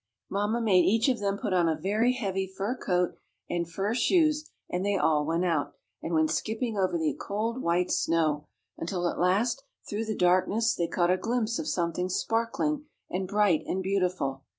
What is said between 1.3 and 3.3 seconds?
put on a very heavy fur coat,